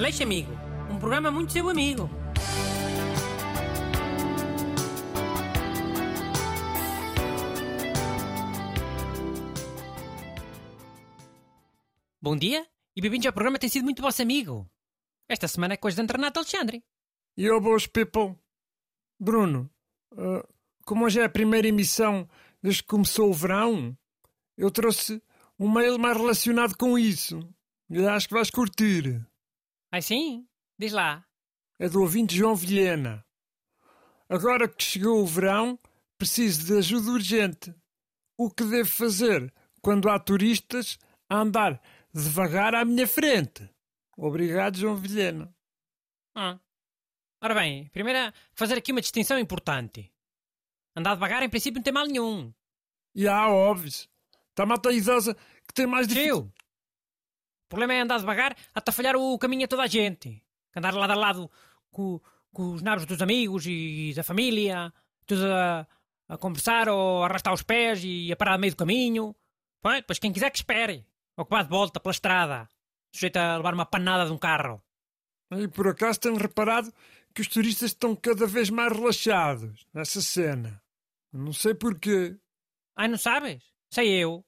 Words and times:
Aleixo 0.00 0.22
Amigo, 0.22 0.50
um 0.90 0.98
programa 0.98 1.30
muito 1.30 1.52
seu 1.52 1.68
amigo. 1.68 2.08
Bom 12.18 12.34
dia 12.34 12.66
e 12.96 13.02
bem-vindos 13.02 13.26
ao 13.26 13.32
programa 13.34 13.58
Tem 13.58 13.68
sido 13.68 13.84
muito 13.84 14.00
vosso 14.00 14.22
amigo. 14.22 14.66
Esta 15.28 15.46
semana 15.46 15.74
é 15.74 15.76
coisa 15.76 16.02
de 16.02 16.10
Renato 16.10 16.38
Alexandre. 16.38 16.82
E 17.36 17.50
oh, 17.50 17.60
boas 17.60 17.86
people. 17.86 18.38
Bruno, 19.20 19.70
uh, 20.14 20.42
como 20.86 21.04
hoje 21.04 21.20
é 21.20 21.24
a 21.24 21.28
primeira 21.28 21.68
emissão 21.68 22.26
desde 22.62 22.82
que 22.82 22.88
começou 22.88 23.28
o 23.28 23.34
verão, 23.34 23.94
eu 24.56 24.70
trouxe 24.70 25.22
um 25.58 25.70
mail 25.70 25.98
mais 25.98 26.16
relacionado 26.16 26.74
com 26.74 26.98
isso. 26.98 27.46
E 27.90 28.02
acho 28.06 28.28
que 28.28 28.34
vais 28.34 28.48
curtir. 28.48 29.29
Ah, 29.92 30.00
sim? 30.00 30.46
Diz 30.78 30.92
lá. 30.92 31.26
É 31.78 31.88
do 31.88 32.00
ouvinte 32.00 32.36
João 32.36 32.54
Vilhena. 32.54 33.24
Agora 34.28 34.68
que 34.68 34.82
chegou 34.84 35.20
o 35.20 35.26
verão, 35.26 35.78
preciso 36.16 36.66
de 36.66 36.78
ajuda 36.78 37.10
urgente. 37.10 37.74
O 38.38 38.48
que 38.48 38.62
devo 38.62 38.88
fazer 38.88 39.52
quando 39.82 40.08
há 40.08 40.18
turistas 40.18 40.96
a 41.28 41.38
andar 41.38 41.80
devagar 42.14 42.74
à 42.74 42.84
minha 42.84 43.08
frente? 43.08 43.68
Obrigado, 44.16 44.78
João 44.78 44.96
Vilhena. 44.96 45.52
Ah. 46.36 46.60
Ora 47.42 47.54
bem, 47.54 47.88
primeiro 47.88 48.32
fazer 48.52 48.76
aqui 48.76 48.92
uma 48.92 49.00
distinção 49.00 49.38
importante. 49.38 50.12
Andar 50.94 51.14
devagar, 51.14 51.42
em 51.42 51.48
princípio, 51.48 51.78
não 51.78 51.82
tem 51.82 51.92
mal 51.92 52.06
nenhum. 52.06 52.52
E 53.14 53.26
há, 53.26 53.48
óbvio. 53.48 53.88
Está 53.88 54.62
a 54.62 54.66
malta 54.66 54.92
idosa 54.92 55.34
que 55.66 55.74
tem 55.74 55.86
mais 55.86 56.06
dificuldade. 56.06 56.52
O 57.70 57.76
problema 57.76 57.94
é 57.94 58.00
andar 58.00 58.18
devagar 58.18 58.56
até 58.74 58.90
falhar 58.90 59.14
o 59.14 59.38
caminho 59.38 59.64
a 59.64 59.68
toda 59.68 59.84
a 59.84 59.86
gente. 59.86 60.42
Andar 60.74 60.92
lado 60.92 61.12
a 61.12 61.14
lado 61.14 61.48
com, 61.88 62.20
com 62.52 62.72
os 62.72 62.82
nabos 62.82 63.06
dos 63.06 63.22
amigos 63.22 63.64
e 63.64 64.12
da 64.12 64.24
família, 64.24 64.92
todos 65.24 65.44
a, 65.44 65.86
a 66.28 66.36
conversar 66.36 66.88
ou 66.88 67.22
a 67.22 67.26
arrastar 67.26 67.54
os 67.54 67.62
pés 67.62 68.02
e 68.02 68.32
a 68.32 68.34
parar 68.34 68.54
no 68.54 68.62
meio 68.62 68.72
do 68.72 68.76
caminho. 68.76 69.36
Pois 69.80 70.18
quem 70.18 70.32
quiser 70.32 70.50
que 70.50 70.58
espere. 70.58 71.06
Ou 71.36 71.44
que 71.44 71.50
vá 71.52 71.62
de 71.62 71.68
volta 71.68 72.00
pela 72.00 72.10
estrada, 72.10 72.68
sujeito 73.14 73.36
a 73.36 73.58
levar 73.58 73.72
uma 73.72 73.86
panada 73.86 74.26
de 74.26 74.32
um 74.32 74.38
carro. 74.38 74.82
E 75.52 75.68
por 75.68 75.86
acaso 75.86 76.18
tenho 76.18 76.38
reparado 76.38 76.92
que 77.32 77.40
os 77.40 77.46
turistas 77.46 77.92
estão 77.92 78.16
cada 78.16 78.48
vez 78.48 78.68
mais 78.68 78.92
relaxados 78.92 79.86
nessa 79.94 80.20
cena. 80.20 80.82
Não 81.32 81.52
sei 81.52 81.74
porquê. 81.74 82.36
Ai, 82.96 83.06
não 83.06 83.16
sabes? 83.16 83.62
Sei 83.92 84.08
eu. 84.08 84.44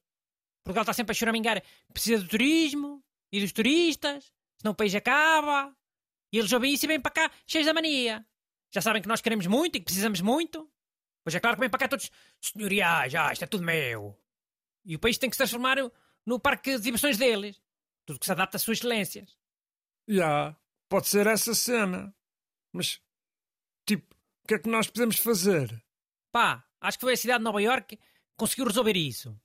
Portugal 0.64 0.82
está 0.82 0.92
sempre 0.92 1.12
a 1.12 1.14
choramingar. 1.14 1.62
Precisa 1.92 2.20
do 2.20 2.28
turismo 2.28 3.00
e 3.32 3.40
dos 3.40 3.52
turistas, 3.52 4.32
senão 4.58 4.72
o 4.72 4.76
país 4.76 4.94
acaba. 4.94 5.74
E 6.32 6.38
eles 6.38 6.52
ouvem 6.52 6.74
isso 6.74 6.84
e 6.84 6.88
vêm 6.88 7.00
para 7.00 7.10
cá 7.10 7.30
cheios 7.46 7.66
da 7.66 7.74
mania. 7.74 8.24
Já 8.70 8.80
sabem 8.80 9.02
que 9.02 9.08
nós 9.08 9.20
queremos 9.20 9.46
muito 9.46 9.76
e 9.76 9.80
que 9.80 9.86
precisamos 9.86 10.20
muito. 10.20 10.70
Pois 11.24 11.34
é 11.34 11.40
claro 11.40 11.56
que 11.56 11.60
vêm 11.60 11.70
para 11.70 11.80
cá 11.80 11.88
todos 11.88 12.10
senhoriais, 12.40 13.14
ah, 13.14 13.32
isto 13.32 13.44
é 13.44 13.46
tudo 13.46 13.64
meu. 13.64 14.18
E 14.84 14.96
o 14.96 14.98
país 14.98 15.18
tem 15.18 15.30
que 15.30 15.36
se 15.36 15.38
transformar 15.38 15.76
no 16.26 16.40
parque 16.40 16.76
de 16.76 16.82
diversões 16.82 17.16
deles. 17.16 17.60
Tudo 18.04 18.18
que 18.18 18.26
se 18.26 18.32
adapta 18.32 18.56
às 18.56 18.62
suas 18.62 18.78
excelências. 18.78 19.36
Já, 20.08 20.56
pode 20.88 21.08
ser 21.08 21.26
essa 21.26 21.54
cena. 21.54 22.14
Mas, 22.72 23.00
tipo, 23.86 24.14
o 24.42 24.48
que 24.48 24.54
é 24.54 24.58
que 24.58 24.68
nós 24.68 24.88
podemos 24.88 25.18
fazer? 25.18 25.82
Pá, 26.32 26.66
acho 26.80 26.98
que 26.98 27.04
foi 27.04 27.12
a 27.12 27.16
cidade 27.16 27.38
de 27.38 27.44
Nova 27.44 27.62
York 27.62 27.96
que 27.96 28.02
conseguiu 28.36 28.64
resolver 28.64 28.96
isso. 28.96 29.38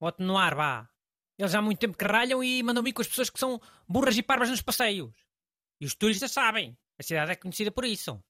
Ou 0.00 0.08
atenuar, 0.08 0.54
vá. 0.54 0.90
Eles 1.38 1.54
há 1.54 1.60
muito 1.60 1.78
tempo 1.78 1.96
que 1.96 2.04
ralham 2.04 2.42
e 2.44 2.62
mandam 2.62 2.82
vir 2.82 2.92
com 2.92 3.02
as 3.02 3.08
pessoas 3.08 3.30
que 3.30 3.38
são 3.38 3.60
burras 3.88 4.16
e 4.16 4.22
parvas 4.22 4.50
nos 4.50 4.62
passeios. 4.62 5.12
E 5.80 5.86
os 5.86 5.94
turistas 5.94 6.32
sabem. 6.32 6.76
A 6.98 7.02
cidade 7.02 7.32
é 7.32 7.36
conhecida 7.36 7.72
por 7.72 7.84
isso. 7.84 8.22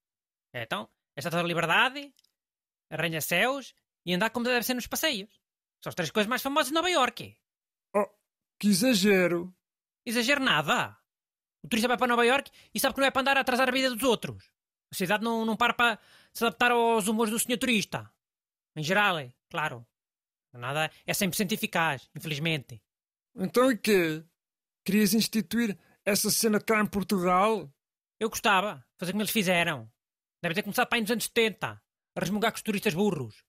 Então, 0.53 0.89
esta 1.15 1.31
toda 1.31 1.43
a 1.43 1.47
liberdade, 1.47 2.15
arranha-céus 2.91 3.75
e 4.07 4.15
andar 4.15 4.31
como 4.31 4.45
deve 4.45 4.65
ser 4.65 4.75
nos 4.75 4.87
passeios. 4.87 5.31
São 5.83 5.91
as 5.91 5.95
três 5.95 6.11
coisas 6.11 6.29
mais 6.29 6.43
famosas 6.43 6.69
de 6.69 6.75
Nova 6.75 6.89
York. 6.89 7.37
Oh, 7.95 8.09
que 8.59 8.69
exagero. 8.69 9.55
Exagero 10.07 10.43
nada. 10.43 10.97
O 11.63 11.69
turista 11.69 11.89
vai 11.89 11.99
para 11.99 12.07
Nova 12.07 12.25
York 12.25 12.51
e 12.75 12.81
sabe 12.81 12.95
que 12.95 13.01
não 13.01 13.07
é 13.07 13.11
para 13.11 13.21
andar 13.21 13.37
a 13.37 13.41
atrasar 13.41 13.69
a 13.69 13.73
vida 13.73 13.91
dos 13.91 14.03
outros. 14.03 14.51
A 14.91 14.95
cidade 14.95 15.25
não, 15.25 15.45
não 15.45 15.57
para 15.57 15.75
para 15.75 15.99
se 16.33 16.45
adaptar 16.45 16.71
aos 16.71 17.09
humores 17.09 17.33
do 17.33 17.39
senhor 17.39 17.59
turista. 17.59 18.11
Em 18.77 18.83
geral, 18.83 19.19
é, 19.19 19.33
claro. 19.51 19.87
Nada 20.53 20.91
é 21.05 21.13
100% 21.13 21.53
eficaz, 21.53 22.09
infelizmente. 22.15 22.81
Então 23.37 23.71
e 23.71 23.77
quê? 23.79 24.25
Querias 24.85 25.15
instituir 25.15 25.79
essa 26.05 26.31
cena 26.31 26.61
cá 26.61 26.81
em 26.81 26.87
Portugal? 26.87 27.71
Eu 28.21 28.29
gostava, 28.29 28.85
fazer 28.99 29.13
como 29.13 29.23
eles 29.23 29.33
fizeram. 29.33 29.91
Deve 30.43 30.55
ter 30.55 30.63
começado 30.63 30.89
para 30.89 30.97
aí 30.99 31.03
nos 31.03 31.11
anos 31.11 31.25
70, 31.25 31.67
a 31.69 32.21
resmungar 32.21 32.53
com 32.53 32.57
os 32.57 32.63
turistas 32.63 32.95
burros. 32.95 33.43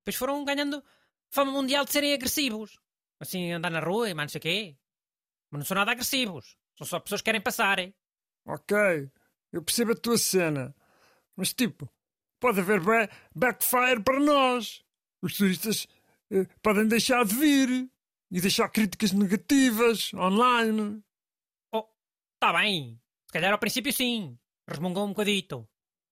Depois 0.00 0.16
foram 0.16 0.44
ganhando 0.44 0.82
fama 1.30 1.50
mundial 1.52 1.84
de 1.84 1.92
serem 1.92 2.14
agressivos. 2.14 2.78
Assim, 3.20 3.50
andar 3.52 3.70
na 3.70 3.80
rua 3.80 4.08
e 4.08 4.14
mais 4.14 4.28
não 4.28 4.32
sei 4.32 4.38
o 4.38 4.42
quê. 4.42 4.78
Mas 5.50 5.58
não 5.60 5.66
são 5.66 5.74
nada 5.74 5.90
agressivos. 5.92 6.56
São 6.78 6.86
só 6.86 7.00
pessoas 7.00 7.20
que 7.20 7.24
querem 7.26 7.40
passar, 7.40 7.78
hein? 7.78 7.94
Ok, 8.46 8.76
eu 9.52 9.62
percebo 9.62 9.92
a 9.92 9.96
tua 9.96 10.16
cena. 10.18 10.74
Mas 11.34 11.52
tipo, 11.52 11.90
pode 12.38 12.60
haver 12.60 12.80
ba- 12.80 13.08
backfire 13.34 14.02
para 14.02 14.20
nós. 14.20 14.84
Os 15.20 15.36
turistas 15.36 15.86
eh, 16.30 16.44
podem 16.62 16.86
deixar 16.86 17.24
de 17.24 17.34
vir 17.34 17.90
e 18.30 18.40
deixar 18.40 18.68
críticas 18.68 19.12
negativas 19.12 20.12
online. 20.14 21.02
Oh, 21.72 21.86
tá 22.38 22.52
bem. 22.52 23.00
Se 23.26 23.32
calhar 23.32 23.52
ao 23.52 23.58
princípio 23.58 23.92
sim. 23.92 24.38
Resmungou 24.68 25.04
um 25.04 25.10
bocadito. 25.10 25.68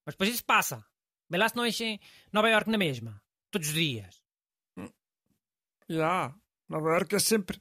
Mas 0.07 0.15
depois 0.15 0.31
isso 0.31 0.45
passa. 0.45 0.85
Vê 1.29 1.39
lá 1.39 1.49
se 1.49 1.57
não 1.57 1.67
enchem 1.67 2.01
Nova 2.33 2.49
York 2.49 2.71
na 2.71 2.79
mesma. 2.79 3.23
Todos 3.51 3.69
os 3.69 3.75
dias. 3.75 4.23
Já, 5.89 6.35
Nova 6.69 6.91
Iorque 6.91 7.17
é 7.17 7.19
sempre 7.19 7.61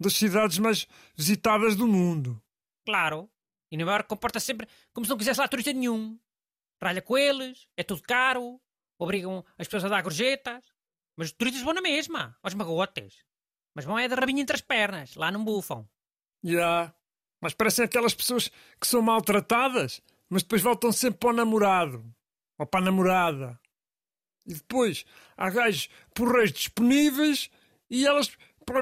das 0.00 0.14
cidades 0.14 0.58
mais 0.58 0.86
visitadas 1.16 1.76
do 1.76 1.86
mundo. 1.86 2.42
Claro. 2.84 3.30
E 3.70 3.76
Nova 3.76 3.92
York 3.92 4.08
comporta 4.08 4.40
sempre 4.40 4.66
como 4.92 5.04
se 5.04 5.10
não 5.10 5.18
quisesse 5.18 5.40
lá 5.40 5.48
turista 5.48 5.72
nenhum. 5.72 6.18
Ralha 6.82 7.02
com 7.02 7.18
eles, 7.18 7.66
é 7.76 7.82
tudo 7.82 8.02
caro, 8.02 8.60
obrigam 8.98 9.44
as 9.58 9.66
pessoas 9.66 9.84
a 9.84 9.88
dar 9.88 10.02
gorjetas. 10.02 10.64
Mas 11.16 11.28
os 11.28 11.32
turistas 11.32 11.62
vão 11.62 11.74
na 11.74 11.82
mesma, 11.82 12.38
aos 12.42 12.54
magotes. 12.54 13.24
Mas 13.78 13.84
vão 13.84 13.96
é 13.96 14.08
de 14.08 14.14
rabinho 14.16 14.40
entre 14.40 14.56
as 14.56 14.60
pernas, 14.60 15.14
lá 15.14 15.30
não 15.30 15.44
bufam. 15.44 15.88
Já, 16.42 16.92
mas 17.40 17.54
parecem 17.54 17.84
aquelas 17.84 18.12
pessoas 18.12 18.50
que 18.80 18.88
são 18.88 19.00
maltratadas, 19.00 20.02
mas 20.28 20.42
depois 20.42 20.62
voltam 20.62 20.90
sempre 20.90 21.20
para 21.20 21.28
o 21.28 21.32
namorado 21.32 22.04
ou 22.58 22.66
para 22.66 22.80
a 22.80 22.82
namorada. 22.82 23.60
E 24.44 24.52
depois 24.52 25.04
há 25.36 25.48
gajos 25.48 25.88
porreiros 26.12 26.50
disponíveis 26.50 27.52
e 27.88 28.04
elas 28.04 28.36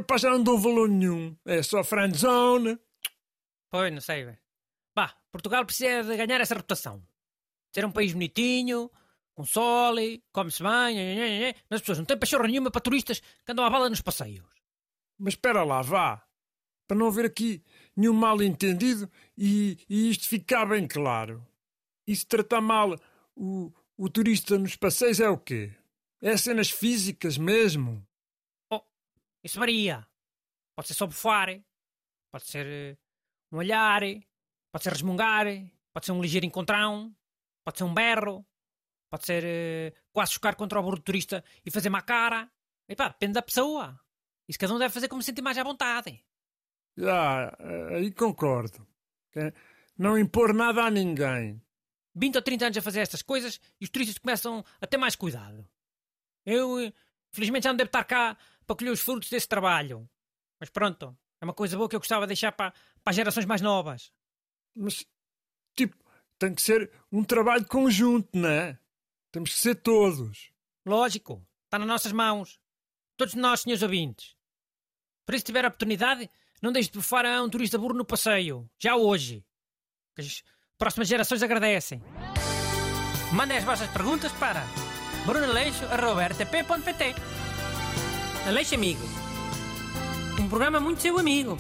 pá, 0.06 0.16
já 0.16 0.30
não 0.30 0.42
dão 0.42 0.58
valor 0.58 0.88
nenhum. 0.88 1.36
É 1.44 1.62
só 1.62 1.84
friendzone. 1.84 2.78
Pois, 3.70 3.92
não 3.92 4.00
sei. 4.00 4.34
Bah, 4.94 5.14
Portugal 5.30 5.66
precisa 5.66 6.04
de 6.04 6.16
ganhar 6.16 6.40
essa 6.40 6.54
reputação. 6.54 7.06
Ser 7.70 7.84
um 7.84 7.92
país 7.92 8.14
bonitinho, 8.14 8.90
com 9.34 9.44
sol, 9.44 9.96
come-se 10.32 10.62
bem, 10.62 11.54
mas 11.68 11.76
as 11.76 11.80
pessoas 11.82 11.98
não 11.98 12.06
têm 12.06 12.18
pachorra 12.18 12.48
nenhuma 12.48 12.70
para 12.70 12.80
turistas 12.80 13.20
que 13.20 13.52
andam 13.52 13.66
à 13.66 13.68
bala 13.68 13.90
nos 13.90 14.00
passeios. 14.00 14.56
Mas 15.19 15.34
espera 15.34 15.65
lá, 15.65 15.82
vá. 15.82 16.22
Para 16.87 16.97
não 16.97 17.09
haver 17.09 17.27
aqui 17.27 17.62
nenhum 17.97 18.12
mal 18.12 18.41
entendido 18.43 19.10
e, 19.37 19.78
e 19.88 20.10
isto 20.10 20.28
ficar 20.28 20.66
bem 20.66 20.87
claro. 20.87 21.44
E 22.06 22.15
se 22.15 22.25
tratar 22.25 22.60
mal 22.60 22.97
o, 23.34 23.72
o 23.97 24.09
turista 24.09 24.59
nos 24.59 24.76
passeios 24.76 25.19
é 25.19 25.28
o 25.28 25.37
quê? 25.37 25.75
É 26.21 26.37
cenas 26.37 26.71
físicas 26.71 27.37
mesmo? 27.37 28.06
Isso 29.43 29.60
varia. 29.60 30.06
Pode 30.75 30.88
ser 30.88 30.94
só 30.94 31.06
bufar, 31.06 31.49
pode 32.32 32.47
ser 32.47 32.66
eh, 32.66 32.99
um 33.53 33.59
olhar, 33.59 34.03
pode 34.72 34.82
ser 34.82 34.91
resmungar, 34.91 35.46
pode 35.93 36.05
ser 36.05 36.12
um 36.12 36.20
ligeiro 36.20 36.44
encontrão, 36.44 37.14
pode 37.64 37.79
ser 37.79 37.85
um 37.85 37.94
berro, 37.94 38.44
pode 39.08 39.25
ser 39.25 39.44
eh, 39.44 39.94
quase 40.12 40.32
chocar 40.32 40.56
contra 40.56 40.81
o 40.81 40.82
burro 40.82 40.96
do 40.96 41.02
turista 41.02 41.44
e 41.64 41.70
fazer 41.70 41.90
má 41.90 42.02
cara. 42.02 42.50
E 42.88 42.96
pá, 42.96 43.08
depende 43.08 43.35
da 43.35 43.43
pessoa. 43.43 43.99
Isso 44.48 44.58
cada 44.58 44.75
um 44.75 44.78
deve 44.78 44.94
fazer 44.94 45.08
como 45.08 45.22
se 45.22 45.26
sentir 45.26 45.43
mais 45.43 45.58
à 45.58 45.64
vontade. 45.64 46.22
Já, 46.96 47.54
aí 47.90 48.10
concordo. 48.12 48.87
Que 49.32 49.52
Não 49.98 50.19
impor 50.19 50.54
nada 50.54 50.84
a 50.84 50.90
ninguém. 50.90 51.60
20 52.14 52.37
ou 52.37 52.43
30 52.43 52.64
anos 52.66 52.78
a 52.78 52.82
fazer 52.82 53.00
estas 53.00 53.22
coisas 53.22 53.60
e 53.81 53.84
os 53.84 53.90
turistas 53.90 54.19
começam 54.19 54.64
a 54.81 54.87
ter 54.87 54.96
mais 54.96 55.14
cuidado. 55.14 55.69
Eu, 56.46 56.81
eh, 56.81 56.93
felizmente, 57.31 57.64
já 57.64 57.70
não 57.70 57.76
devo 57.76 57.88
estar 57.88 58.04
cá 58.04 58.38
para 58.66 58.76
colher 58.76 58.90
os 58.90 59.00
frutos 59.00 59.28
desse 59.28 59.46
trabalho. 59.46 60.08
Mas 60.58 60.70
pronto, 60.70 61.16
é 61.40 61.44
uma 61.44 61.52
coisa 61.52 61.76
boa 61.76 61.88
que 61.88 61.94
eu 61.94 62.00
gostava 62.00 62.25
de 62.26 62.28
deixar 62.28 62.52
para, 62.52 62.70
para 62.70 63.10
as 63.10 63.16
gerações 63.16 63.44
mais 63.44 63.60
novas. 63.60 64.10
Mas, 64.75 65.04
tipo, 65.76 65.96
tem 66.38 66.54
que 66.54 66.62
ser 66.62 66.90
um 67.12 67.22
trabalho 67.22 67.66
conjunto, 67.66 68.31
não 68.32 68.49
é? 68.49 68.78
Temos 69.31 69.52
que 69.52 69.58
ser 69.58 69.75
todos. 69.75 70.50
Lógico, 70.87 71.46
está 71.64 71.78
nas 71.78 71.88
nossas 71.88 72.12
mãos. 72.12 72.58
Todos 73.16 73.34
nós, 73.34 73.60
senhores 73.60 73.82
ouvintes. 73.82 74.36
Por 75.26 75.34
isso, 75.34 75.43
se 75.43 75.46
tiver 75.46 75.64
a 75.64 75.69
oportunidade, 75.69 76.31
não 76.62 76.73
deixe 76.73 76.88
de 76.90 76.96
bufar 76.96 77.26
a 77.26 77.43
um 77.43 77.50
turista 77.50 77.76
burro 77.76 77.94
no 77.94 78.05
passeio. 78.05 78.70
Já 78.78 78.94
hoje. 78.96 79.44
Que 80.14 80.23
as 80.23 80.44
próximas 80.78 81.08
gerações 81.08 81.43
agradecem. 81.43 82.00
Mandem 83.32 83.58
as 83.58 83.64
vossas 83.64 83.90
perguntas 83.90 84.31
para 84.32 84.64
brunaleixo.rtp.pt 85.26 87.14
Aleixo 88.46 88.76
Amigo. 88.76 89.02
Um 90.40 90.49
programa 90.49 90.78
muito 90.78 91.02
seu 91.02 91.19
amigo. 91.19 91.58